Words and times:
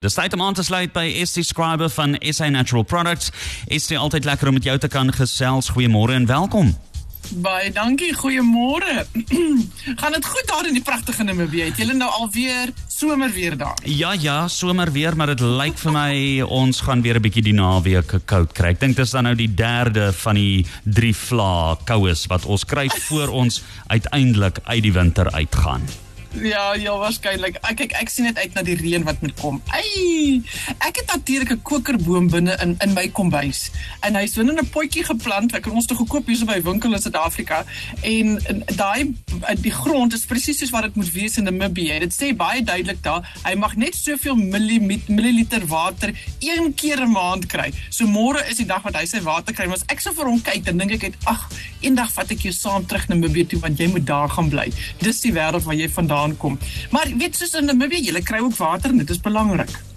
Dis 0.00 0.14
tyd 0.16 0.32
om 0.32 0.40
aan 0.40 0.54
te 0.56 0.62
sluit 0.64 0.94
by 0.96 1.10
ST 1.28 1.42
Scriber 1.44 1.90
van 1.92 2.14
SA 2.32 2.46
Natural 2.48 2.86
Products. 2.88 3.26
ST 3.68 3.98
altyd 4.00 4.24
lekker 4.24 4.48
om 4.48 4.56
met 4.56 4.64
jou 4.64 4.78
te 4.80 4.88
kan 4.88 5.12
gesels. 5.12 5.68
Goeiemôre 5.74 6.16
en 6.16 6.24
welkom. 6.26 6.70
Baie 7.44 7.68
dankie. 7.68 8.08
Goeiemôre. 8.16 9.04
Gaan 10.00 10.16
dit 10.16 10.30
goed 10.30 10.48
daar 10.48 10.70
in 10.72 10.80
die 10.80 10.82
pragtige 10.82 11.28
Namibië? 11.28 11.68
Het 11.68 11.84
julle 11.84 11.98
nou 12.00 12.08
alweer 12.22 12.72
somer 12.88 13.28
weer 13.36 13.60
daar? 13.60 13.76
Ja 13.84 14.16
ja, 14.16 14.48
somer 14.48 14.88
weer, 14.92 15.16
maar 15.16 15.34
dit 15.36 15.44
lyk 15.44 15.76
vir 15.84 15.92
my 15.92 16.12
ons 16.48 16.80
gaan 16.80 17.04
weer 17.04 17.20
'n 17.20 17.28
bietjie 17.28 17.44
die 17.52 17.58
naweek 17.60 18.22
koud 18.24 18.56
kry. 18.56 18.72
Ek 18.72 18.80
dink 18.80 18.96
dis 18.96 19.12
dan 19.12 19.28
nou 19.28 19.36
die 19.36 19.54
derde 19.54 20.14
van 20.24 20.34
die 20.34 20.64
drie 20.84 21.16
vlae 21.16 21.76
koues 21.84 22.24
wat 22.32 22.48
ons 22.48 22.64
kry 22.64 22.88
voor 22.88 23.28
ons 23.28 23.62
uiteindelik 23.92 24.64
uit 24.64 24.82
die 24.82 24.96
winter 24.96 25.28
uitgaan. 25.30 25.84
Ja, 26.38 26.74
ja, 26.78 26.92
waarskynlik. 26.94 27.56
Ek 27.66 27.80
kyk 27.80 27.94
ek 27.98 28.10
sien 28.12 28.28
net 28.28 28.38
uit 28.38 28.54
na 28.54 28.62
die 28.62 28.76
reën 28.78 29.02
wat 29.02 29.18
moet 29.18 29.34
kom. 29.40 29.56
Ai! 29.74 30.38
Ek 30.78 31.00
het 31.00 31.10
natuurlik 31.10 31.50
'n 31.50 31.62
kokerboom 31.62 32.30
binne 32.30 32.54
in 32.62 32.76
in 32.78 32.92
my 32.94 33.08
kombuis. 33.10 33.70
En 34.00 34.14
hy's 34.14 34.34
binne 34.38 34.54
'n 34.54 34.70
potjie 34.70 35.02
geplant. 35.04 35.54
Ek 35.54 35.64
het 35.64 35.74
ons 35.74 35.86
toe 35.86 35.96
gekoop 35.96 36.26
hier 36.26 36.36
so 36.36 36.44
by 36.44 36.62
winkel 36.62 36.94
in 36.94 37.00
Suid-Afrika. 37.02 37.64
En, 38.02 38.38
en 38.46 38.62
daai 38.76 39.14
die 39.60 39.72
grond 39.72 40.12
is 40.12 40.24
presies 40.24 40.58
soos 40.58 40.70
wat 40.70 40.82
dit 40.82 40.94
moet 40.94 41.12
wees 41.12 41.36
in 41.36 41.44
Namibië. 41.44 41.98
Dit 41.98 42.14
sê 42.14 42.36
baie 42.36 42.62
duidelik 42.62 43.02
daar, 43.02 43.26
hy 43.42 43.54
mag 43.54 43.76
net 43.76 43.94
soveel 43.94 44.36
milliliter 44.36 45.66
water 45.66 46.14
een 46.38 46.74
keer 46.74 47.00
'n 47.00 47.10
maand 47.10 47.46
kry. 47.46 47.72
So 47.88 48.06
môre 48.06 48.48
is 48.48 48.56
die 48.56 48.66
dag 48.66 48.82
wat 48.82 48.96
hy 48.96 49.04
sy 49.04 49.20
water 49.20 49.54
kry. 49.54 49.66
Maar 49.66 49.76
as 49.76 49.84
ek 49.88 50.00
so 50.00 50.12
vir 50.12 50.24
hom 50.26 50.40
kyk, 50.42 50.64
dan 50.64 50.78
dink 50.78 51.02
ek, 51.02 51.14
ag, 51.24 51.48
eendag 51.80 52.12
vat 52.12 52.30
ek 52.30 52.38
jou 52.38 52.52
saam 52.52 52.86
terug 52.86 53.08
na 53.08 53.14
Namibië 53.14 53.46
toe 53.46 53.60
want 53.60 53.78
jy 53.78 53.88
moet 53.88 54.06
daar 54.06 54.28
gaan 54.28 54.48
bly. 54.48 54.72
Dis 54.98 55.20
die 55.20 55.32
wêreld 55.32 55.64
waar 55.64 55.74
jy 55.74 55.88
vandaan 55.88 56.19
vandaan 56.20 56.36
kom. 56.36 56.58
Maar 56.90 57.12
weet 57.16 57.36
soos 57.36 57.54
in 57.54 57.64
Namibië, 57.64 58.12
jy 58.12 58.22
kry 58.22 58.42
ook 58.44 58.56
water 58.56 58.90
en 58.90 58.98
dit 58.98 59.10
is 59.10 59.20
belangrik. 59.20 59.89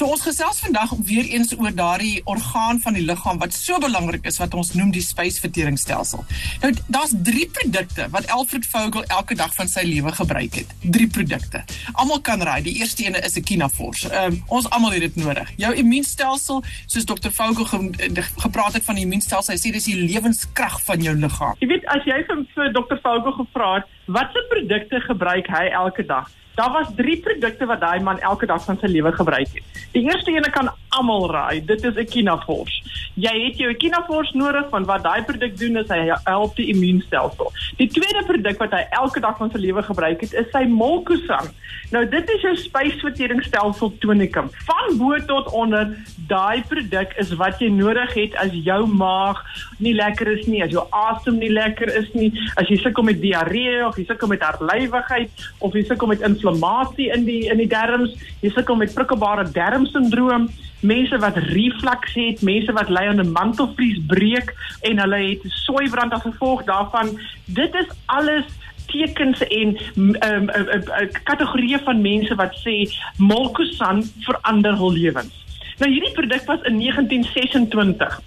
So 0.00 0.08
ons 0.08 0.22
gesels 0.24 0.62
vandag 0.64 0.94
weer 1.04 1.26
eens 1.28 1.50
oor 1.58 1.74
daardie 1.76 2.22
orgaan 2.24 2.78
van 2.80 2.94
die 2.96 3.02
liggaam 3.04 3.36
wat 3.42 3.52
so 3.52 3.76
belangrik 3.82 4.24
is 4.30 4.38
wat 4.40 4.54
ons 4.56 4.70
noem 4.72 4.94
die 4.94 5.02
spysverteringsstelsel. 5.04 6.22
Nou 6.62 6.70
daar's 6.88 7.12
3 7.26 7.42
produkte 7.58 8.06
wat 8.14 8.30
Alfred 8.32 8.64
Vogel 8.70 9.04
elke 9.18 9.36
dag 9.36 9.52
van 9.58 9.68
sy 9.68 9.84
lewe 9.84 10.14
gebruik 10.16 10.56
het. 10.62 10.72
3 10.96 11.10
produkte. 11.18 11.60
Almal 11.92 12.24
kan 12.24 12.40
raai. 12.40 12.62
Die 12.64 12.78
eerste 12.80 13.04
ene 13.04 13.20
is 13.28 13.36
'n 13.36 13.44
Kinafors. 13.44 14.06
Ehm 14.08 14.32
um, 14.32 14.42
ons 14.48 14.70
almal 14.70 14.96
het 14.96 15.04
dit 15.04 15.20
nodig. 15.20 15.52
Jou 15.56 15.74
immuunstelsel, 15.74 16.64
soos 16.86 17.04
Dr. 17.04 17.28
Vogel 17.28 17.64
ge 17.64 18.24
gepraat 18.36 18.72
het 18.72 18.84
van 18.84 18.94
die 18.94 19.04
immuunstelsel, 19.04 19.54
hy 19.54 19.60
sê 19.60 19.72
dis 19.72 19.84
die 19.84 20.00
lewenskrag 20.00 20.80
van 20.84 21.02
jou 21.02 21.14
liggaam. 21.14 21.56
Jy 21.60 21.68
weet 21.68 21.84
as 21.86 22.04
jy 22.08 22.24
vir 22.54 22.72
Dr. 22.72 22.96
Vogel 23.02 23.32
gevra 23.32 23.74
het, 23.74 23.84
watse 24.06 24.46
produkte 24.48 25.00
gebruik 25.00 25.46
hy 25.46 25.68
elke 25.68 26.06
dag? 26.06 26.32
Daar 26.60 26.72
was 26.72 26.88
drie 26.96 27.16
produkte 27.24 27.66
wat 27.66 27.80
daai 27.80 28.02
man 28.04 28.18
elke 28.20 28.46
dag 28.46 28.64
van 28.64 28.76
sy 28.80 28.88
lewe 28.92 29.12
gebruik 29.16 29.48
het. 29.56 29.84
Die 29.94 30.02
eerste 30.04 30.32
ene 30.34 30.50
kan 30.52 30.68
almal 30.96 31.28
raai, 31.30 31.60
dit 31.64 31.84
is 31.84 31.98
Echinafors. 32.02 32.74
Jy 33.20 33.32
het 33.44 33.58
jou 33.60 33.70
Echinafors 33.70 34.32
nodig 34.38 34.68
want 34.72 34.88
wat 34.90 35.04
daai 35.06 35.22
produk 35.28 35.56
doen 35.58 35.80
is 35.82 35.90
hy 35.92 36.00
help 36.26 36.56
die 36.58 36.70
immuunstelsel. 36.74 37.52
Die 37.78 37.88
tweede 37.90 38.24
produk 38.26 38.58
wat 38.62 38.74
hy 38.74 38.84
elke 38.98 39.22
dag 39.22 39.38
van 39.38 39.52
sy 39.52 39.62
lewe 39.62 39.84
gebruik 39.86 40.24
het, 40.24 40.34
is 40.34 40.50
sy 40.54 40.64
Molkusan. 40.70 41.50
Nou 41.94 42.04
dit 42.06 42.32
is 42.34 42.44
jou 42.46 42.52
spysverteringsstelsel 42.58 43.92
tonikum. 44.02 44.50
Van 44.68 44.96
bo 44.98 45.18
tot 45.30 45.50
onder, 45.56 45.94
daai 46.30 46.62
produk 46.70 47.14
is 47.22 47.32
wat 47.40 47.62
jy 47.62 47.70
nodig 47.74 48.14
het 48.14 48.36
as 48.42 48.54
jou 48.54 48.82
maag 48.86 49.40
nie 49.82 49.94
lekker 49.96 50.30
is 50.36 50.46
nie, 50.46 50.62
as 50.62 50.74
jou 50.74 50.84
asem 50.94 51.38
nie 51.40 51.50
lekker 51.50 51.90
is 52.00 52.10
nie, 52.14 52.30
as 52.60 52.70
jy 52.70 52.78
sukkel 52.82 53.06
met 53.06 53.20
diarree 53.22 53.80
of 53.86 53.98
jy 53.98 54.06
sukkel 54.08 54.30
met 54.30 54.44
hartlywigheid 54.44 55.46
of 55.58 55.74
jy 55.74 55.84
sukkel 55.88 56.10
met 56.12 56.22
inflammasie 56.26 57.10
in 57.14 57.26
die 57.26 57.40
in 57.50 57.58
die 57.62 57.70
darmes, 57.70 58.14
jy 58.44 58.52
sukkel 58.54 58.78
met 58.78 58.94
prikkelbare 58.94 59.48
darmsindroom, 59.54 60.50
mense 60.80 61.18
wat 61.18 61.36
reflux 61.36 62.14
het, 62.14 62.42
mense 62.42 62.72
wat 62.72 62.88
ly 62.88 63.06
aan 63.08 63.20
'n 63.20 63.32
mantelvliesbreek 63.32 64.54
en 64.80 64.98
hulle 64.98 65.20
het 65.28 65.42
soeibrand 65.44 66.12
as 66.12 66.22
gevolg 66.22 66.64
daarvan. 66.64 67.18
Dit 67.44 67.74
is 67.74 67.88
alles 68.06 68.46
tekens 68.86 69.46
en 69.46 69.76
ehm 69.96 70.34
um, 70.34 70.48
uh, 70.48 70.74
uh, 70.74 71.02
uh, 71.02 71.08
kategorieë 71.22 71.80
van 71.84 72.00
mense 72.00 72.34
wat 72.34 72.56
sê 72.64 72.90
Molkusan 73.16 74.02
verander 74.26 74.76
hul 74.76 74.92
lewens. 74.92 75.34
Nou 75.78 75.90
hierdie 75.90 76.12
produk 76.12 76.44
was 76.44 76.62
in 76.68 76.78
1926 76.78 78.20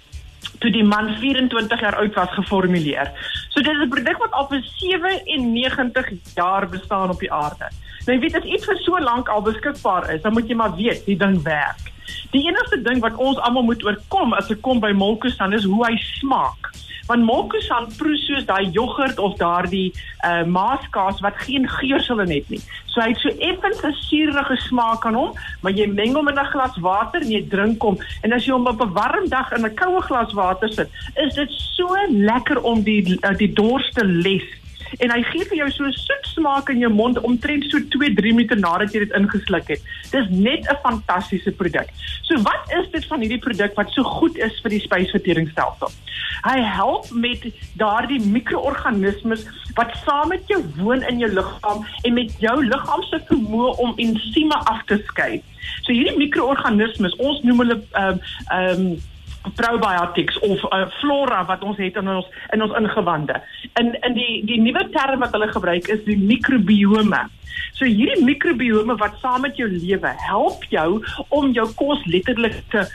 toe 0.58 0.70
die 0.72 0.84
man 0.84 1.16
24 1.20 1.80
jaar 1.80 1.96
oud 2.00 2.14
was 2.14 2.30
geformuleer. 2.38 3.10
So 3.48 3.60
dit 3.60 3.72
is 3.72 3.82
'n 3.84 3.88
produk 3.88 4.18
wat 4.18 4.32
al 4.32 4.46
vir 4.48 4.62
97 4.62 6.12
jaar 6.34 6.68
bestaan 6.68 7.10
op 7.10 7.20
die 7.20 7.32
aarde. 7.32 7.68
Nou 8.06 8.16
jy 8.16 8.20
weet 8.20 8.36
as 8.36 8.44
iets 8.44 8.64
vir 8.64 8.78
so 8.78 8.98
lank 8.98 9.28
al 9.28 9.42
beskikbaar 9.42 10.10
is, 10.14 10.22
dan 10.22 10.32
moet 10.32 10.48
jy 10.48 10.54
maar 10.54 10.76
weet 10.76 11.04
die 11.06 11.16
ding 11.16 11.42
werk. 11.42 11.93
Die 12.32 12.46
enigste 12.46 12.82
ding 12.82 13.00
wat 13.00 13.14
ons 13.16 13.38
almal 13.38 13.62
moet 13.62 13.84
oorkom 13.84 14.32
as 14.34 14.48
dit 14.48 14.60
kom 14.60 14.80
by 14.80 14.92
Molkusan 14.92 15.52
is 15.52 15.64
hoe 15.64 15.84
hy 15.86 15.96
smaak 16.18 16.72
want 17.06 17.24
Molkusan 17.24 17.90
proe 17.98 18.16
soos 18.16 18.46
daai 18.48 18.70
jogurt 18.72 19.18
of 19.20 19.36
daardie 19.40 19.92
uh 20.24 20.42
maaskaas 20.48 21.20
wat 21.24 21.36
geen 21.44 21.68
geursel 21.68 22.22
in 22.24 22.32
het 22.32 22.48
nie. 22.48 22.60
So 22.92 23.02
hy 23.02 23.10
het 23.12 23.20
so 23.20 23.28
effens 23.28 23.82
'n 23.84 23.92
suurige 24.08 24.56
smaak 24.68 25.04
aan 25.06 25.14
hom, 25.14 25.32
maar 25.60 25.72
jy 25.72 25.86
meng 25.86 26.14
hom 26.14 26.28
in 26.28 26.38
'n 26.38 26.52
glas 26.52 26.76
water 26.80 27.20
en 27.20 27.30
jy 27.30 27.44
drink 27.48 27.82
hom 27.82 27.98
en 28.22 28.32
as 28.32 28.46
jy 28.46 28.52
hom 28.52 28.66
op 28.66 28.80
'n 28.80 28.92
warm 28.92 29.28
dag 29.28 29.52
in 29.52 29.66
'n 29.66 29.74
koue 29.74 30.00
glas 30.00 30.32
water 30.32 30.68
sit, 30.68 30.88
is 31.16 31.34
dit 31.34 31.50
so 31.76 31.88
lekker 32.08 32.62
om 32.62 32.82
die 32.82 33.18
uh, 33.20 33.36
die 33.36 33.52
dors 33.52 33.90
te 33.92 34.04
les 34.04 34.44
en 34.98 35.10
hy 35.10 35.22
gee 35.30 35.44
vir 35.50 35.58
jou 35.62 35.70
so 35.70 35.90
soet 35.98 36.28
smaak 36.34 36.70
in 36.72 36.82
jou 36.84 36.90
mond 36.92 37.20
omtrent 37.26 37.66
so 37.70 37.80
2-3 37.96 38.34
minute 38.34 38.58
nadat 38.60 38.94
jy 38.94 39.04
dit 39.04 39.16
ingesluk 39.18 39.68
het. 39.68 39.82
Dis 40.12 40.28
net 40.30 40.68
'n 40.70 40.78
fantastiese 40.82 41.52
produk. 41.52 41.88
So 42.22 42.40
wat 42.42 42.72
is 42.78 42.90
dit 42.90 43.06
van 43.06 43.20
hierdie 43.20 43.42
produk 43.46 43.74
wat 43.76 43.90
so 43.92 44.02
goed 44.02 44.36
is 44.38 44.60
vir 44.62 44.70
die 44.70 44.80
spysverteringsstelsel? 44.80 45.90
Hy 46.44 46.58
help 46.60 47.10
met 47.10 47.44
daardie 47.80 48.20
mikroorganismes 48.20 49.46
wat 49.74 49.94
saam 50.04 50.28
met 50.28 50.44
jou 50.46 50.60
woon 50.76 51.02
in 51.02 51.18
jou 51.18 51.30
liggaam 51.32 51.86
en 52.02 52.14
met 52.14 52.32
jou 52.38 52.56
liggaam 52.64 53.02
se 53.02 53.20
vermoë 53.30 53.74
om 53.76 53.96
ensieme 53.96 54.54
af 54.54 54.84
te 54.86 55.00
skei. 55.06 55.42
So 55.82 55.92
hierdie 55.92 56.16
mikroorganismes, 56.18 57.16
ons 57.16 57.42
noem 57.42 57.64
hulle 57.64 57.80
ehm 57.92 58.18
uh, 58.18 58.58
ehm 58.58 58.86
um, 58.86 59.12
probiotics 59.54 60.38
of 60.38 60.64
uh, 60.72 60.86
flora 61.00 61.44
wat 61.44 61.62
ons 61.62 61.78
het 61.78 61.96
in 62.00 62.08
ons 62.08 62.26
in 62.52 62.62
ons 62.64 62.76
ingewande. 62.78 63.40
In 63.80 63.94
in 64.00 64.16
die 64.16 64.42
die 64.48 64.60
nuwe 64.60 64.88
term 64.96 65.20
wat 65.24 65.32
hulle 65.36 65.50
gebruik 65.52 65.88
is 65.92 66.04
die 66.08 66.18
microbiome. 66.18 67.24
So 67.78 67.84
hierdie 67.84 68.24
microbiome 68.24 68.96
wat 68.96 69.18
saam 69.22 69.44
met 69.46 69.56
jou 69.60 69.68
lewe 69.70 70.14
help 70.26 70.64
jou 70.72 71.02
om 71.28 71.50
jou 71.52 71.66
kos 71.78 72.04
letterlik 72.06 72.60
te 72.72 72.86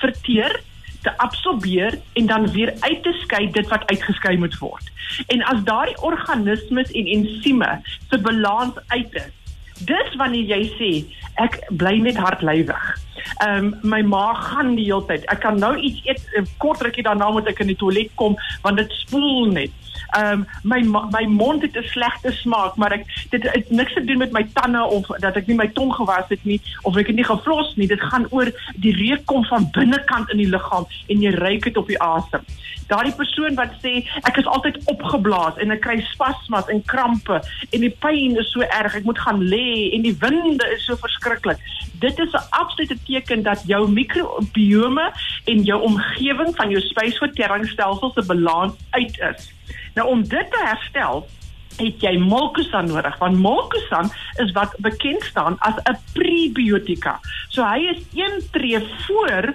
verteer 0.00 0.60
te 1.02 1.12
absorbeer 1.18 1.98
en 2.12 2.26
dan 2.26 2.50
weer 2.52 2.74
uit 2.80 3.02
te 3.02 3.12
skei 3.22 3.50
dit 3.50 3.68
wat 3.68 3.86
uitgeskei 3.88 4.36
moet 4.36 4.58
word. 4.60 4.90
En 5.32 5.42
as 5.52 5.62
daardie 5.64 5.96
organismes 6.04 6.92
en 6.92 7.06
ensieme 7.06 7.70
se 8.10 8.18
balans 8.18 8.76
uit 8.86 9.14
is, 9.14 9.32
dis 9.88 10.16
wanneer 10.20 10.56
jy 10.56 10.62
sê 10.76 10.90
ek 11.40 11.56
bly 11.80 11.96
net 12.04 12.20
hartlywig. 12.20 12.90
Ehm 13.40 13.70
um, 13.70 13.74
my 13.82 14.02
maag 14.02 14.40
gaan 14.52 14.74
die 14.74 14.88
hele 14.88 15.04
tyd. 15.08 15.24
Ek 15.32 15.40
kan 15.44 15.58
nou 15.58 15.74
iets 15.76 16.00
eet 16.04 16.22
eh, 16.34 16.44
kort 16.58 16.82
rukkie 16.84 17.04
daarna 17.06 17.30
moet 17.30 17.48
ek 17.50 17.62
in 17.64 17.72
die 17.72 17.78
toilet 17.78 18.10
kom 18.14 18.36
want 18.62 18.80
dit 18.80 18.92
spoel 19.02 19.52
net. 19.52 19.79
Ehm 20.10 20.32
um, 20.32 20.46
my 20.62 20.80
my 21.10 21.24
mond 21.24 21.62
het 21.62 21.76
'n 21.76 21.82
slegte 21.82 22.32
smaak, 22.32 22.76
maar 22.76 22.92
ek 22.92 23.04
dit 23.30 23.42
het 23.42 23.70
niks 23.70 23.92
te 23.92 24.04
doen 24.04 24.18
met 24.18 24.32
my 24.32 24.48
tande 24.52 24.82
of 24.82 25.06
dat 25.06 25.36
ek 25.36 25.46
nie 25.46 25.56
my 25.56 25.68
tong 25.68 25.92
gewas 25.94 26.28
het 26.28 26.44
nie 26.44 26.60
of 26.82 26.96
ek 26.96 27.06
het 27.06 27.16
nie 27.16 27.24
geflos 27.24 27.76
nie. 27.76 27.86
Dit 27.86 28.00
gaan 28.00 28.26
oor 28.30 28.50
die 28.74 28.96
reuk 28.96 29.24
kom 29.24 29.44
van 29.44 29.68
binnekant 29.70 30.30
in 30.30 30.36
die 30.36 30.48
liggaam 30.48 30.86
en 31.08 31.20
jy 31.22 31.30
ruik 31.30 31.64
dit 31.64 31.76
op 31.76 31.86
die 31.86 32.02
asem. 32.02 32.40
Daardie 32.90 33.14
persoon 33.14 33.54
wat 33.54 33.70
sê 33.82 34.02
ek 34.26 34.36
is 34.36 34.46
altyd 34.46 34.80
opgeblaas 34.90 35.58
en 35.62 35.70
ek 35.70 35.80
kry 35.80 36.00
spasmas 36.00 36.66
en 36.66 36.82
krampe 36.84 37.38
en 37.70 37.80
die 37.80 37.94
pyn 38.02 38.38
is 38.40 38.50
so 38.50 38.66
erg, 38.66 38.96
ek 38.98 39.06
moet 39.06 39.18
gaan 39.18 39.38
lê 39.52 39.94
en 39.94 40.02
die 40.02 40.16
winde 40.18 40.66
is 40.74 40.84
so 40.84 40.96
verskriklik. 40.96 41.62
Dit 42.02 42.18
is 42.18 42.32
'n 42.32 42.48
absolute 42.50 42.98
teken 43.06 43.42
dat 43.42 43.62
jou 43.66 43.86
mikrobiome 43.90 45.12
en 45.44 45.62
jou 45.62 45.80
omgewing 45.80 46.56
van 46.56 46.70
jou 46.70 46.80
spysverteringsstelsel 46.80 48.10
se 48.14 48.26
balans 48.26 48.74
uit 48.90 49.18
is. 49.30 49.59
Nou 49.94 50.08
om 50.08 50.22
dit 50.22 50.50
te 50.50 50.62
herstel, 50.64 51.26
het 51.80 52.02
jy 52.04 52.12
Molkusan 52.20 52.90
nodig 52.90 53.16
want 53.20 53.38
Molkusan 53.40 54.10
is 54.42 54.52
wat 54.56 54.74
bekend 54.84 55.22
staan 55.28 55.56
as 55.66 55.76
'n 55.88 55.96
prebiotika. 56.14 57.20
So 57.48 57.64
hy 57.64 57.80
is 57.92 58.00
een 58.14 58.42
tree 58.50 58.80
voor 59.06 59.30
'n 59.30 59.54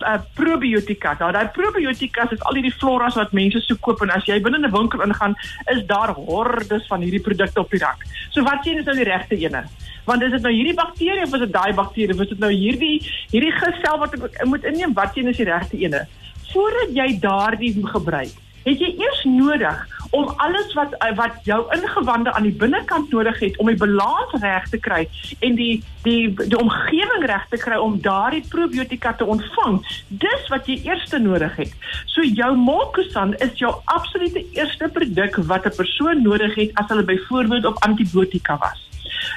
'n 0.00 0.24
probiotika. 0.34 1.16
Nou 1.18 1.32
daai 1.32 1.48
probiotikas 1.48 2.30
is 2.30 2.42
al 2.42 2.54
hierdie 2.54 2.78
floras 2.78 3.14
wat 3.14 3.32
mense 3.32 3.60
so 3.60 3.76
koop 3.80 4.02
en 4.02 4.10
as 4.10 4.24
jy 4.24 4.40
binne 4.40 4.58
'n 4.58 4.70
winkel 4.70 5.02
ingaan, 5.02 5.34
is 5.66 5.86
daar 5.86 6.12
hordes 6.14 6.86
van 6.86 7.00
hierdie 7.00 7.22
produkte 7.22 7.60
op 7.60 7.70
die 7.70 7.80
rak. 7.80 8.04
So 8.30 8.42
wat 8.42 8.64
sien 8.64 8.78
is 8.78 8.84
nou 8.84 8.96
die 8.96 9.04
regte 9.04 9.36
ene? 9.36 9.64
Want 10.04 10.22
is 10.22 10.30
dit 10.30 10.42
nou 10.42 10.52
hierdie 10.52 10.74
bakterie 10.74 11.22
of 11.22 11.32
is 11.34 11.40
dit 11.40 11.52
daai 11.52 11.72
bakterie? 11.72 12.20
Is 12.20 12.28
dit 12.28 12.38
nou 12.38 12.52
hierdie 12.52 13.00
hierdie 13.30 13.52
gesel 13.52 13.98
wat 13.98 14.12
ek 14.14 14.44
moet 14.44 14.64
inneem? 14.64 14.92
Wat 14.92 15.14
sien 15.14 15.28
is 15.28 15.36
die 15.36 15.48
regte 15.48 15.76
ene? 15.78 16.06
Voordat 16.52 16.90
jy 16.94 17.18
daardie 17.20 17.86
gebruik, 17.86 18.43
het 18.64 18.80
jy 18.80 18.94
eers 18.98 19.24
nodig 19.24 19.82
om 20.14 20.28
alles 20.36 20.72
wat 20.78 20.94
uh, 20.98 21.10
wat 21.18 21.40
jou 21.48 21.60
ingewande 21.74 22.32
aan 22.32 22.46
die 22.46 22.54
binnekant 22.62 23.10
nodig 23.10 23.38
het 23.42 23.58
om 23.58 23.70
die 23.70 23.78
balans 23.80 24.34
reg 24.42 24.68
te 24.70 24.78
kry 24.78 25.02
en 25.40 25.58
die 25.58 25.82
die 26.04 26.30
die 26.34 26.58
omgewing 26.60 27.26
reg 27.30 27.46
te 27.50 27.60
kry 27.60 27.80
om 27.80 27.98
daardie 28.04 28.44
probiotika 28.48 29.14
te 29.18 29.24
ontvang. 29.24 29.80
Dis 30.08 30.48
wat 30.52 30.68
jy 30.70 30.80
eers 30.84 31.10
nodig 31.18 31.56
het. 31.56 31.74
So 32.12 32.22
jou 32.22 32.54
Molkusan 32.56 33.34
is 33.44 33.58
jou 33.58 33.72
absolute 33.84 34.44
eerste 34.56 34.88
produk 34.88 35.36
wat 35.50 35.66
'n 35.66 35.76
persoon 35.76 36.22
nodig 36.22 36.54
het 36.54 36.74
as 36.74 36.88
hulle 36.88 37.04
byvoorbeeld 37.04 37.64
op 37.64 37.84
antibiotika 37.84 38.58
was 38.58 38.80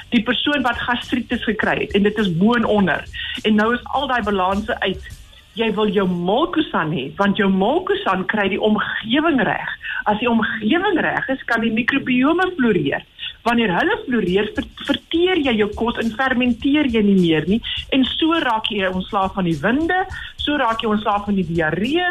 die 0.08 0.22
persoon 0.22 0.62
wat 0.62 0.80
gastritis 0.80 1.44
gekry 1.44 1.78
het 1.84 1.94
en 1.96 2.02
dit 2.02 2.18
is 2.18 2.30
bo 2.36 2.54
en 2.54 2.64
onder 2.64 3.04
en 3.42 3.54
nou 3.54 3.72
is 3.74 3.84
al 3.84 4.06
daai 4.06 4.22
balanse 4.22 4.80
uit 4.80 5.08
jy 5.58 5.68
wil 5.76 5.92
jou 5.92 6.06
molkusan 6.08 6.94
hê 6.96 7.04
want 7.18 7.40
jou 7.40 7.48
molkusan 7.52 8.24
kry 8.32 8.48
die 8.54 8.62
omgewing 8.70 9.40
reg 9.50 9.76
as 10.10 10.18
die 10.22 10.30
omgewing 10.30 11.00
reg 11.04 11.28
is 11.34 11.44
kan 11.50 11.64
die 11.64 11.74
mikrobiome 11.74 12.48
floreer 12.56 13.04
wanneer 13.46 13.72
hulle 13.72 13.96
floreer 14.06 14.48
ver, 14.56 14.66
verteer 14.86 15.42
jy 15.46 15.54
jou 15.60 15.68
kos 15.78 16.00
en 16.02 16.14
fermenteer 16.20 16.90
jy 16.94 17.02
nie 17.04 17.18
meer 17.20 17.46
nie 17.50 17.60
en 17.96 18.06
so 18.14 18.40
raak 18.44 18.70
jy 18.72 18.88
ontslaaf 18.90 19.36
van 19.38 19.48
die 19.50 19.58
winde 19.62 20.00
so 20.36 20.56
raak 20.60 20.82
jy 20.82 20.92
ontslaaf 20.94 21.28
van 21.28 21.38
die 21.38 21.46
diarree 21.50 22.08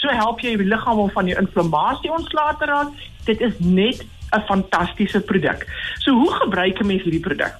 so 0.00 0.08
help 0.22 0.40
jy 0.44 0.54
jou 0.56 0.64
liggaam 0.64 1.04
om 1.04 1.12
van 1.16 1.28
die 1.28 1.36
inflammasie 1.36 2.12
ontslae 2.14 2.56
te 2.60 2.70
raak 2.70 3.04
dit 3.28 3.46
is 3.48 3.60
net 3.60 4.06
'n 4.30 4.46
fantastiese 4.46 5.20
produk. 5.20 5.66
So 5.98 6.12
hoe 6.12 6.32
gebruik 6.42 6.80
'n 6.80 6.86
mens 6.86 7.02
hierdie 7.02 7.26
produk? 7.28 7.52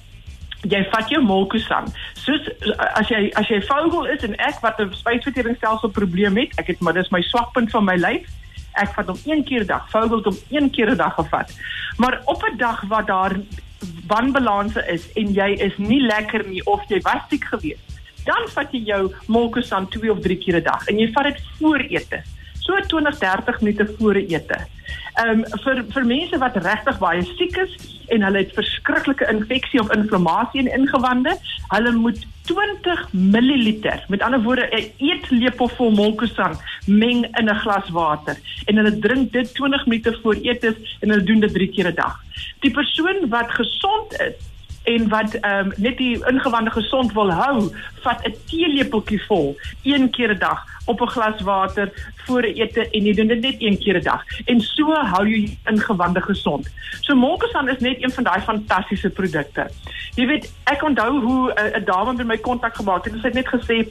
Jy 0.69 0.83
vat 0.91 1.09
jou 1.09 1.21
Molkusan. 1.25 1.87
Soos 2.13 2.45
as 2.93 3.09
jy 3.09 3.31
as 3.39 3.47
jy 3.49 3.61
vogel 3.65 4.05
is 4.13 4.23
en 4.23 4.35
ek 4.37 4.59
wat 4.61 4.79
'n 4.79 4.93
spysverteringsstelsel 4.93 5.89
probleem 5.89 6.37
het, 6.37 6.53
ek 6.59 6.67
het 6.67 6.79
maar 6.81 6.93
dis 6.93 7.09
my 7.09 7.21
swakpunt 7.21 7.71
van 7.71 7.85
my 7.85 7.95
lyf. 7.95 8.29
Ek 8.77 8.93
vat 8.93 9.07
hom 9.07 9.17
een 9.25 9.43
keer 9.43 9.63
'n 9.63 9.67
dag. 9.67 9.89
Vogel 9.89 10.21
kom 10.21 10.37
een 10.49 10.69
keer 10.69 10.91
'n 10.91 10.97
dag 10.97 11.15
gevat. 11.15 11.51
Maar 11.97 12.21
op 12.25 12.43
'n 12.43 12.57
dag 12.57 12.81
wat 12.87 13.07
daar 13.07 13.35
wanbalanse 14.07 14.83
is 14.87 15.11
en 15.13 15.33
jy 15.33 15.49
is 15.67 15.77
nie 15.77 16.01
lekker 16.01 16.47
nie 16.47 16.61
of 16.65 16.83
jy 16.89 16.99
was 17.01 17.23
siek 17.29 17.45
gewees, 17.53 17.79
dan 18.25 18.47
vat 18.53 18.71
jy 18.71 18.83
jou 18.85 19.01
Molkusan 19.27 19.87
2 19.89 20.11
of 20.11 20.21
3 20.21 20.37
keer 20.37 20.59
'n 20.59 20.63
dag 20.63 20.87
en 20.87 20.99
jy 20.99 21.11
vat 21.11 21.23
dit 21.23 21.41
voor 21.59 21.79
ete. 21.79 22.21
So 22.59 22.77
20 22.87 23.17
30 23.17 23.61
minute 23.61 23.93
voor 23.97 24.15
ete. 24.15 24.59
Ehm 25.15 25.39
um, 25.39 25.45
vir 25.63 25.83
vir 25.93 26.05
mense 26.05 26.37
wat 26.37 26.55
regtig 26.55 26.99
baie 26.99 27.23
siek 27.23 27.57
is 27.57 28.00
en 28.11 28.25
hulle 28.27 28.43
het 28.43 28.53
verskriklike 28.57 29.27
infeksie 29.31 29.79
of 29.79 29.91
inflammasie 29.95 30.61
in 30.63 30.71
ingewande, 30.79 31.37
hulle 31.71 31.91
moet 31.95 32.25
20 32.49 33.07
ml, 33.11 33.73
met 34.07 34.21
ander 34.21 34.41
woorde 34.41 34.67
'n 34.71 34.91
eetlepel 34.97 35.69
vol 35.77 35.91
molkusan 35.91 36.57
meng 36.85 37.25
in 37.39 37.49
'n 37.49 37.61
glas 37.63 37.89
water 37.89 38.35
en 38.65 38.75
hulle 38.75 38.99
drink 38.99 39.31
dit 39.31 39.53
20 39.55 39.85
minute 39.85 40.19
voor 40.21 40.35
eetes 40.35 40.97
en 40.99 41.09
hulle 41.09 41.23
doen 41.23 41.39
dit 41.39 41.53
3 41.53 41.71
keer 41.71 41.87
'n 41.87 41.95
dag. 41.95 42.15
Die 42.59 42.71
persoon 42.71 43.29
wat 43.29 43.49
gesond 43.51 44.13
is 44.13 44.50
en 44.83 45.09
wat 45.09 45.35
um, 45.45 45.71
net 45.77 45.97
die 45.97 46.17
ingewande 46.27 46.71
gesond 46.71 47.13
wil 47.13 47.31
hou, 47.31 47.69
vat 48.01 48.25
'n 48.25 48.35
teelepeltjie 48.49 49.21
vol 49.27 49.57
een 49.83 50.09
keer 50.09 50.33
'n 50.33 50.39
dag 50.39 50.65
op 50.85 51.01
'n 51.01 51.07
glas 51.07 51.41
water 51.41 51.91
voor 52.25 52.41
'n 52.41 52.55
ete 52.55 52.89
en 52.89 53.03
jy 53.05 53.13
doen 53.13 53.27
dit 53.27 53.41
net 53.41 53.55
een 53.59 53.77
keer 53.77 53.97
'n 53.97 54.03
dag. 54.03 54.23
En 54.45 54.61
so 54.61 54.93
hou 54.93 55.27
jy 55.27 55.57
ingewande 55.65 56.21
gesond. 56.21 56.67
So 57.01 57.15
Molkusan 57.15 57.69
is 57.69 57.79
net 57.79 58.03
een 58.03 58.11
van 58.11 58.23
daai 58.23 58.41
fantastiese 58.41 59.09
produkte. 59.09 59.69
Jy 60.15 60.25
weet, 60.25 60.51
ek 60.63 60.83
onthou 60.83 61.21
hoe 61.21 61.53
eh, 61.53 61.79
'n 61.79 61.85
dame 61.85 62.13
met 62.13 62.27
my 62.27 62.37
kontak 62.37 62.75
gemaak 62.75 63.03
het 63.03 63.13
en 63.13 63.19
sy 63.19 63.27
het 63.27 63.33
net 63.33 63.47
gesê 63.47 63.87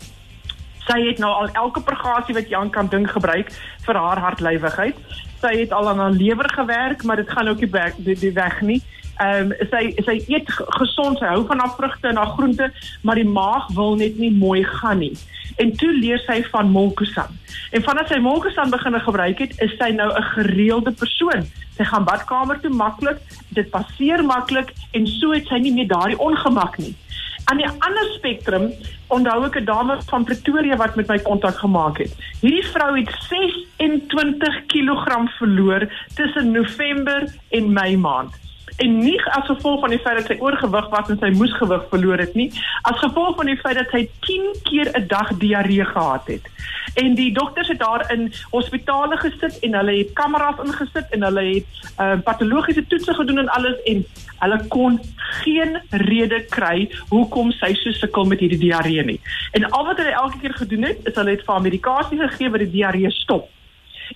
sy 0.89 1.07
het 1.07 1.19
nou 1.19 1.31
al 1.33 1.49
elke 1.49 1.81
purgasie 1.81 2.35
wat 2.35 2.49
Jan 2.49 2.71
kan 2.71 2.89
dink 2.89 3.11
gebruik 3.11 3.53
vir 3.87 3.95
haar 3.95 4.19
hartlywigheid. 4.19 4.97
Sy 5.41 5.53
het 5.59 5.73
al 5.73 5.89
aan 5.89 5.99
haar 5.99 6.11
lewer 6.11 6.51
gewerk, 6.51 7.03
maar 7.03 7.17
dit 7.17 7.31
gaan 7.31 7.49
ook 7.49 7.61
nie 7.61 7.71
die, 7.97 8.15
die 8.15 8.33
weg 8.33 8.61
nie. 8.61 8.83
Ehm 9.21 9.51
um, 9.51 9.69
sy 9.69 9.91
sy 10.07 10.15
eet 10.33 10.49
gesond, 10.81 11.19
sy 11.21 11.29
hou 11.29 11.43
van 11.49 11.61
haar 11.61 11.75
vrugte 11.77 12.09
en 12.09 12.17
haar 12.17 12.31
groente, 12.39 12.71
maar 13.05 13.19
die 13.21 13.29
maag 13.29 13.67
wil 13.77 13.99
net 14.01 14.17
nie 14.17 14.31
mooi 14.33 14.63
gaan 14.65 15.03
nie. 15.05 15.13
En 15.61 15.75
toe 15.77 15.91
leer 15.93 16.23
sy 16.25 16.39
van 16.49 16.71
Molkusan. 16.73 17.37
En 17.77 17.85
vanaf 17.85 18.09
sy 18.09 18.17
Molkusan 18.25 18.73
begin 18.73 18.97
gebruik 19.05 19.45
het, 19.45 19.53
is 19.61 19.77
sy 19.77 19.91
nou 19.99 20.09
'n 20.09 20.25
gereelde 20.33 20.93
persoon. 21.03 21.45
Sy 21.77 21.85
gaan 21.85 22.09
badkamer 22.09 22.61
toe 22.61 22.73
maklik, 22.73 23.21
dit 23.53 23.71
passeer 23.71 24.25
maklik 24.25 24.73
en 24.93 25.07
so 25.07 25.37
het 25.37 25.47
sy 25.47 25.59
nie 25.59 25.73
meer 25.73 25.89
daardie 25.89 26.19
ongemak 26.19 26.79
nie. 26.79 26.97
Aan 27.45 27.61
die 27.61 27.69
ander 27.69 28.09
spektrum 28.17 28.73
onthou 29.09 29.45
ek 29.45 29.57
'n 29.61 29.65
dame 29.65 29.99
van 30.09 30.25
Pretoria 30.25 30.77
wat 30.77 30.97
met 30.97 31.09
my 31.09 31.19
kontak 31.19 31.59
gemaak 31.59 31.99
het. 31.99 32.13
Hierdie 32.41 32.67
vrou 32.73 32.97
het 32.97 33.11
26 33.29 34.67
kg 34.67 35.29
verloor 35.39 35.89
tussen 36.15 36.53
November 36.53 37.29
en 37.51 37.73
Mei 37.73 37.97
maand 37.97 38.33
en 38.81 38.99
nie 38.99 39.19
as 39.37 39.47
gevolg 39.47 39.81
van 39.85 39.93
die 39.93 40.01
feit 40.01 40.17
dat 40.21 40.31
sy 40.31 40.37
oorgewig 40.41 40.89
was 40.93 41.11
en 41.13 41.19
sy 41.21 41.31
moes 41.37 41.53
gewig 41.59 41.83
verloor 41.93 42.23
het 42.23 42.37
nie, 42.39 42.49
as 42.89 43.01
gevolg 43.03 43.37
van 43.37 43.51
die 43.51 43.59
feit 43.61 43.77
dat 43.77 43.93
sy 43.93 44.07
10 44.27 44.47
keer 44.69 44.91
'n 44.97 45.07
dag 45.11 45.35
diarree 45.43 45.85
gehad 45.85 46.27
het. 46.33 46.49
En 46.95 47.15
die 47.15 47.33
dokters 47.33 47.69
het 47.69 47.79
daar 47.79 48.07
in 48.13 48.33
hospitale 48.51 49.17
gesit 49.17 49.59
en 49.67 49.75
hulle 49.75 49.97
het 49.99 50.13
kameras 50.13 50.63
ingesit 50.65 51.07
en 51.11 51.23
hulle 51.23 51.45
het 51.45 51.69
uh, 52.01 52.17
patologiese 52.25 52.87
toetse 52.87 53.15
gedoen 53.15 53.39
en 53.39 53.49
alles 53.49 53.77
en 53.85 54.05
hulle 54.39 54.59
kon 54.69 54.99
geen 55.43 55.81
rede 55.91 56.41
kry 56.49 56.89
hoekom 57.09 57.53
sy 57.53 57.75
so 57.75 57.93
sukkel 57.93 58.25
met 58.25 58.41
hierdie 58.41 58.59
diarree 58.59 59.05
nie. 59.05 59.21
En 59.53 59.69
al 59.71 59.85
wat 59.85 60.01
hulle 60.01 60.17
elke 60.25 60.39
keer 60.41 60.55
gedoen 60.55 60.89
het, 60.89 61.05
is 61.05 61.15
hulle 61.15 61.37
het 61.37 61.45
vir 61.45 61.55
haar 61.55 61.69
medikasie 61.69 62.19
gegee 62.19 62.51
wat 62.51 62.65
die 62.65 62.71
diarree 62.71 63.11
stop. 63.11 63.49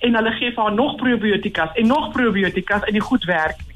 En 0.00 0.14
hulle 0.14 0.32
gee 0.40 0.50
vir 0.50 0.62
haar 0.62 0.74
nog 0.74 0.96
probiotikas 0.96 1.76
en 1.76 1.86
nog 1.86 2.10
probiotikas 2.12 2.82
en 2.88 2.92
dit 2.92 3.02
goed 3.12 3.24
werk 3.24 3.60
nie 3.66 3.73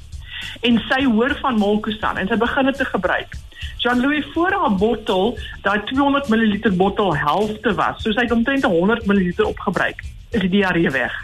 en 0.61 0.81
sy 0.89 1.05
hoor 1.05 1.35
van 1.41 1.59
Molkusan 1.59 2.19
en 2.19 2.29
sy 2.29 2.37
begin 2.37 2.71
dit 2.71 2.77
te 2.77 2.85
gebruik. 2.85 3.37
Jean-Louis 3.79 4.27
voor 4.35 4.51
haar 4.51 4.75
bottel, 4.75 5.39
daai 5.63 5.81
200 5.91 6.29
ml 6.29 6.77
bottel 6.77 7.15
helfte 7.17 7.75
was, 7.75 8.03
so 8.03 8.13
sy 8.13 8.27
het 8.27 8.35
omtrent 8.35 8.65
100 8.65 9.07
ml 9.07 9.47
opgebruik. 9.47 10.03
Is 10.31 10.41
die 10.41 10.51
diarree 10.59 10.91
weg. 10.91 11.15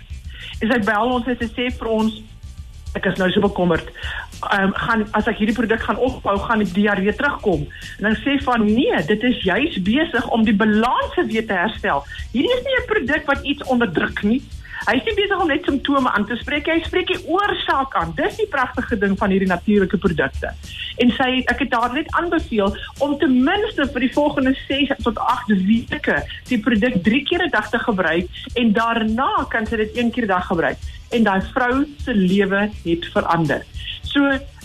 En 0.61 0.71
sy 0.71 0.79
bel 0.87 1.17
ons 1.19 1.27
en 1.27 1.37
sy 1.41 1.51
sê 1.51 1.69
vir 1.75 1.91
ons 1.91 2.23
ek 2.95 3.09
is 3.11 3.19
nou 3.19 3.27
so 3.35 3.43
bekommerd. 3.43 3.89
Ehm 4.53 4.69
um, 4.69 4.73
gaan 4.79 5.05
as 5.19 5.29
ek 5.31 5.41
hierdie 5.41 5.57
produk 5.57 5.83
gaan 5.83 5.99
opbou, 5.99 6.35
gaan 6.47 6.63
die 6.63 6.73
diarree 6.77 7.15
terugkom. 7.17 7.65
En 7.99 8.09
dan 8.09 8.19
sê 8.23 8.37
van 8.47 8.65
nee, 8.67 9.01
dit 9.09 9.27
is 9.31 9.43
juis 9.43 9.81
besig 9.83 10.29
om 10.37 10.45
die 10.47 10.55
balans 10.55 11.17
weer 11.27 11.47
te 11.47 11.57
herstel. 11.59 12.05
Hierdie 12.33 12.55
is 12.55 12.63
nie 12.67 12.77
'n 12.79 12.91
produk 12.93 13.27
wat 13.27 13.43
iets 13.43 13.67
onderdruk 13.67 14.23
nie. 14.23 14.43
Hy 14.85 14.99
is 14.99 15.07
nie 15.09 15.15
besig 15.17 15.41
om 15.41 15.49
net 15.49 15.65
simptome 15.65 16.11
aan 16.13 16.27
te 16.29 16.37
spreek, 16.37 16.67
hy 16.69 16.83
spreek 16.85 17.09
die 17.09 17.23
oorsaak 17.33 17.95
aan. 17.97 18.11
Dis 18.19 18.35
die 18.37 18.49
pragtige 18.53 18.99
ding 19.01 19.15
van 19.17 19.33
hierdie 19.33 19.49
natuurlike 19.49 19.97
produkte. 20.03 20.51
En 21.01 21.13
sy 21.17 21.29
ek 21.49 21.63
het 21.65 21.71
daar 21.73 21.95
net 21.95 22.11
aanbeveel 22.19 22.75
om 23.07 23.15
ten 23.23 23.39
minste 23.47 23.87
vir 23.95 24.05
die 24.05 24.11
volgende 24.13 24.53
6 24.67 24.93
tot 25.07 25.23
8 25.25 25.55
weke 25.65 26.19
die 26.51 26.61
produk 26.67 27.01
3 27.07 27.23
keer 27.31 27.47
'n 27.47 27.55
dag 27.57 27.71
te 27.73 27.81
gebruik 27.81 28.29
en 28.61 28.73
daarna 28.77 29.33
kan 29.49 29.67
sy 29.67 29.81
dit 29.81 29.97
een 29.97 30.13
keer 30.13 30.29
'n 30.29 30.35
dag 30.37 30.47
gebruik 30.53 30.79
en 31.11 31.25
daai 31.25 31.41
vrou 31.55 31.89
se 32.05 32.15
lewe 32.15 32.69
het 32.85 33.09
verander. 33.17 33.65
So 34.03 34.21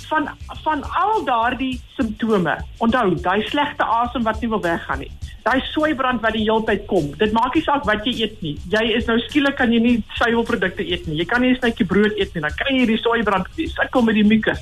van 0.09 0.29
van 0.63 0.83
al 0.83 1.23
daardie 1.23 1.79
simptome. 1.95 2.57
Onthou, 2.77 3.15
daai 3.15 3.41
slegte 3.47 3.83
asem 3.83 4.23
wat 4.23 4.41
nie 4.41 4.49
wil 4.49 4.61
weggaan 4.61 4.99
nie 4.99 5.11
daai 5.43 5.61
soeibrand 5.71 6.21
wat 6.21 6.35
die 6.35 6.43
hele 6.43 6.63
tyd 6.67 6.85
kom. 6.89 7.09
Dit 7.19 7.33
maak 7.35 7.55
nie 7.55 7.63
saak 7.65 7.85
wat 7.87 8.05
jy 8.07 8.13
eet 8.23 8.41
nie. 8.45 8.55
Jy 8.71 8.83
is 8.97 9.07
nou 9.09 9.17
skielik 9.27 9.57
kan 9.59 9.71
jy 9.73 9.79
nie 9.83 9.95
suiwelprodukte 10.19 10.85
eet 10.85 11.07
nie. 11.07 11.19
Jy 11.21 11.25
kan 11.25 11.41
nie 11.41 11.51
'n 11.51 11.59
stukkie 11.59 11.85
brood 11.85 12.13
eet 12.17 12.33
nie. 12.35 12.41
Dan 12.41 12.55
kry 12.59 12.73
jy 12.73 12.79
hierdie 12.85 13.01
soeibrand. 13.01 13.47
Sukkel 13.55 14.01
met 14.01 14.15
die 14.15 14.23
mucus. 14.23 14.59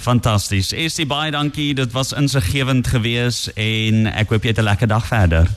Fantasties. 0.02 0.72
Estie 0.74 1.06
baie 1.06 1.32
dankie. 1.32 1.74
Dit 1.74 1.92
was 1.92 2.14
insiggewend 2.14 2.88
geweest 2.88 3.52
en 3.54 4.08
ek 4.10 4.30
hoop 4.30 4.44
jy 4.44 4.50
het 4.50 4.60
'n 4.60 4.64
lekker 4.64 4.88
dag 4.88 5.06
verder. 5.08 5.48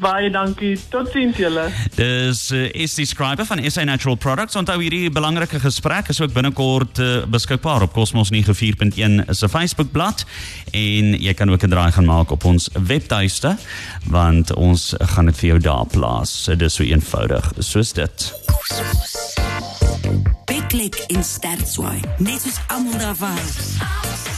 Baie 0.00 0.30
dankie. 0.30 0.74
Totsiens 0.90 1.36
julle. 1.36 1.68
Dis 1.94 2.50
uh, 2.50 2.66
Estie 2.82 3.06
Scriber 3.06 3.46
van 3.46 3.70
SA 3.70 3.84
Natural 3.84 4.16
Products. 4.16 4.56
Onthou 4.56 4.80
hierdie 4.82 5.10
belangrike 5.10 5.60
gesprek 5.60 6.08
is 6.08 6.20
ook 6.20 6.32
binnekort 6.32 6.98
uh, 6.98 7.22
beskikbaar 7.30 7.82
op 7.86 7.92
Cosmos 7.92 8.32
94.1 8.32 9.30
se 9.30 9.48
Facebookblad 9.48 10.24
en 10.72 11.14
jy 11.20 11.34
kan 11.34 11.50
ook 11.50 11.64
'n 11.64 11.70
draai 11.70 11.92
gaan 11.92 12.04
maak 12.04 12.30
op 12.30 12.44
ons 12.44 12.68
webtuiste 12.72 13.56
want 14.06 14.54
ons 14.54 14.94
gaan 14.98 15.26
dit 15.26 15.36
vir 15.36 15.48
jou 15.48 15.58
daar 15.58 15.86
plaas. 15.86 16.48
Dis 16.56 16.74
so 16.74 16.82
eenvoudig 16.82 17.52
soos 17.58 17.92
dit. 17.92 18.32
Big 20.74 20.90
Click 20.90 21.04
in 21.06 21.22
Stertswaai. 21.22 22.00
Net 22.18 22.40
soos 22.42 22.58
almal 22.66 22.98
daarvan. 22.98 24.33